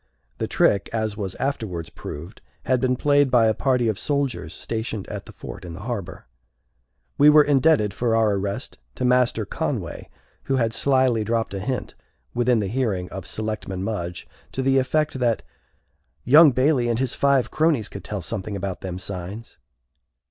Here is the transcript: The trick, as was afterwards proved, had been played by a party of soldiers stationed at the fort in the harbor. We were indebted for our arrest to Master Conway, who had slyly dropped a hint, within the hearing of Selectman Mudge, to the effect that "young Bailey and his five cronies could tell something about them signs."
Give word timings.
The 0.39 0.47
trick, 0.47 0.89
as 0.91 1.15
was 1.15 1.35
afterwards 1.35 1.91
proved, 1.91 2.41
had 2.63 2.81
been 2.81 2.95
played 2.95 3.29
by 3.29 3.45
a 3.45 3.53
party 3.53 3.87
of 3.87 3.99
soldiers 3.99 4.51
stationed 4.51 5.05
at 5.09 5.27
the 5.27 5.31
fort 5.31 5.63
in 5.63 5.73
the 5.73 5.81
harbor. 5.81 6.25
We 7.19 7.29
were 7.29 7.43
indebted 7.43 7.93
for 7.93 8.15
our 8.15 8.33
arrest 8.33 8.79
to 8.95 9.05
Master 9.05 9.45
Conway, 9.45 10.09
who 10.45 10.55
had 10.55 10.73
slyly 10.73 11.23
dropped 11.23 11.53
a 11.53 11.59
hint, 11.59 11.93
within 12.33 12.57
the 12.57 12.67
hearing 12.67 13.09
of 13.11 13.27
Selectman 13.27 13.83
Mudge, 13.83 14.27
to 14.53 14.63
the 14.63 14.79
effect 14.79 15.19
that 15.19 15.43
"young 16.23 16.49
Bailey 16.49 16.87
and 16.89 16.97
his 16.97 17.13
five 17.13 17.51
cronies 17.51 17.87
could 17.87 18.03
tell 18.03 18.23
something 18.23 18.55
about 18.55 18.81
them 18.81 18.97
signs." 18.97 19.59